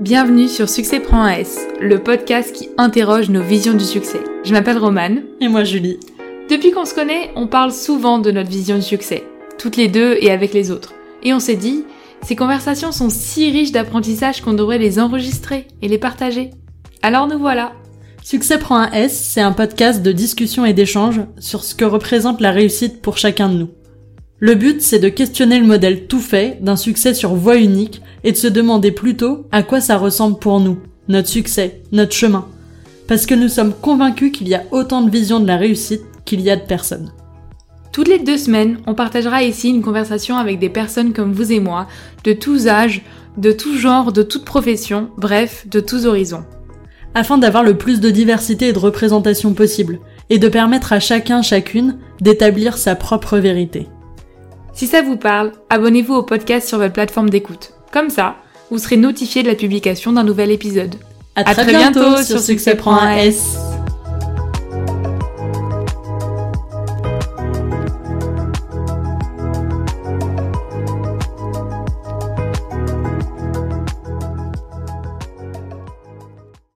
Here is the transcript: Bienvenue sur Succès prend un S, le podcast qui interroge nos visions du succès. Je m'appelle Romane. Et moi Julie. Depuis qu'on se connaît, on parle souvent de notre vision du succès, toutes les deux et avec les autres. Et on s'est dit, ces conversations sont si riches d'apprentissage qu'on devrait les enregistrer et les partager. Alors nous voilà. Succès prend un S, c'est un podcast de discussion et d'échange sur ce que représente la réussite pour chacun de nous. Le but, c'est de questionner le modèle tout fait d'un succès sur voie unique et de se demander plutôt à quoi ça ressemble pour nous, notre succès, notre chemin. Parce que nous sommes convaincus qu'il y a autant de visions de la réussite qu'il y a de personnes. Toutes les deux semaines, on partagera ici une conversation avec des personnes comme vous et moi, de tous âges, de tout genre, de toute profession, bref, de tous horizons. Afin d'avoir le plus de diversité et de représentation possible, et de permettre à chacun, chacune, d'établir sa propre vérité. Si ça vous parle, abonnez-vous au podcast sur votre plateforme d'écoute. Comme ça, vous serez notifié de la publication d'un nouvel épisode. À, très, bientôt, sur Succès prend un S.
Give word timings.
Bienvenue 0.00 0.48
sur 0.48 0.70
Succès 0.70 0.98
prend 0.98 1.24
un 1.24 1.32
S, 1.32 1.58
le 1.78 2.02
podcast 2.02 2.56
qui 2.56 2.70
interroge 2.78 3.28
nos 3.28 3.42
visions 3.42 3.74
du 3.74 3.84
succès. 3.84 4.20
Je 4.44 4.54
m'appelle 4.54 4.78
Romane. 4.78 5.24
Et 5.42 5.48
moi 5.48 5.62
Julie. 5.62 6.00
Depuis 6.48 6.70
qu'on 6.70 6.86
se 6.86 6.94
connaît, 6.94 7.30
on 7.36 7.46
parle 7.46 7.70
souvent 7.70 8.18
de 8.18 8.30
notre 8.30 8.48
vision 8.48 8.76
du 8.76 8.82
succès, 8.82 9.24
toutes 9.58 9.76
les 9.76 9.88
deux 9.88 10.16
et 10.18 10.30
avec 10.30 10.54
les 10.54 10.70
autres. 10.70 10.94
Et 11.22 11.34
on 11.34 11.38
s'est 11.38 11.54
dit, 11.54 11.84
ces 12.22 12.34
conversations 12.34 12.92
sont 12.92 13.10
si 13.10 13.50
riches 13.50 13.72
d'apprentissage 13.72 14.40
qu'on 14.40 14.54
devrait 14.54 14.78
les 14.78 14.98
enregistrer 14.98 15.68
et 15.82 15.88
les 15.88 15.98
partager. 15.98 16.52
Alors 17.02 17.28
nous 17.28 17.38
voilà. 17.38 17.74
Succès 18.24 18.58
prend 18.58 18.78
un 18.78 18.90
S, 18.92 19.12
c'est 19.12 19.42
un 19.42 19.52
podcast 19.52 20.02
de 20.02 20.12
discussion 20.12 20.64
et 20.64 20.72
d'échange 20.72 21.20
sur 21.38 21.62
ce 21.62 21.74
que 21.74 21.84
représente 21.84 22.40
la 22.40 22.52
réussite 22.52 23.02
pour 23.02 23.18
chacun 23.18 23.50
de 23.50 23.58
nous. 23.58 23.70
Le 24.42 24.54
but, 24.54 24.80
c'est 24.80 24.98
de 24.98 25.10
questionner 25.10 25.60
le 25.60 25.66
modèle 25.66 26.06
tout 26.06 26.18
fait 26.18 26.56
d'un 26.62 26.76
succès 26.76 27.12
sur 27.12 27.34
voie 27.34 27.56
unique 27.56 28.00
et 28.24 28.32
de 28.32 28.38
se 28.38 28.46
demander 28.46 28.90
plutôt 28.90 29.44
à 29.52 29.62
quoi 29.62 29.82
ça 29.82 29.98
ressemble 29.98 30.38
pour 30.38 30.60
nous, 30.60 30.78
notre 31.08 31.28
succès, 31.28 31.82
notre 31.92 32.14
chemin. 32.14 32.46
Parce 33.06 33.26
que 33.26 33.34
nous 33.34 33.48
sommes 33.48 33.74
convaincus 33.74 34.32
qu'il 34.32 34.48
y 34.48 34.54
a 34.54 34.62
autant 34.70 35.02
de 35.02 35.10
visions 35.10 35.40
de 35.40 35.46
la 35.46 35.58
réussite 35.58 36.00
qu'il 36.24 36.40
y 36.40 36.48
a 36.48 36.56
de 36.56 36.64
personnes. 36.64 37.12
Toutes 37.92 38.08
les 38.08 38.18
deux 38.18 38.38
semaines, 38.38 38.78
on 38.86 38.94
partagera 38.94 39.42
ici 39.42 39.68
une 39.68 39.82
conversation 39.82 40.38
avec 40.38 40.58
des 40.58 40.70
personnes 40.70 41.12
comme 41.12 41.34
vous 41.34 41.52
et 41.52 41.60
moi, 41.60 41.86
de 42.24 42.32
tous 42.32 42.66
âges, 42.66 43.02
de 43.36 43.52
tout 43.52 43.76
genre, 43.76 44.10
de 44.10 44.22
toute 44.22 44.46
profession, 44.46 45.10
bref, 45.18 45.66
de 45.68 45.80
tous 45.80 46.06
horizons. 46.06 46.44
Afin 47.14 47.36
d'avoir 47.36 47.62
le 47.62 47.76
plus 47.76 48.00
de 48.00 48.08
diversité 48.08 48.68
et 48.68 48.72
de 48.72 48.78
représentation 48.78 49.52
possible, 49.52 49.98
et 50.30 50.38
de 50.38 50.48
permettre 50.48 50.94
à 50.94 51.00
chacun, 51.00 51.42
chacune, 51.42 51.98
d'établir 52.22 52.78
sa 52.78 52.94
propre 52.94 53.36
vérité. 53.36 53.88
Si 54.72 54.86
ça 54.86 55.02
vous 55.02 55.16
parle, 55.16 55.52
abonnez-vous 55.68 56.14
au 56.14 56.22
podcast 56.22 56.68
sur 56.68 56.78
votre 56.78 56.92
plateforme 56.92 57.30
d'écoute. 57.30 57.72
Comme 57.92 58.10
ça, 58.10 58.36
vous 58.70 58.78
serez 58.78 58.96
notifié 58.96 59.42
de 59.42 59.48
la 59.48 59.54
publication 59.54 60.12
d'un 60.12 60.24
nouvel 60.24 60.50
épisode. 60.50 60.94
À, 61.34 61.54
très, 61.54 61.64
bientôt, 61.66 62.22
sur 62.22 62.40
Succès 62.40 62.74
prend 62.74 62.96
un 62.96 63.16
S. 63.16 63.56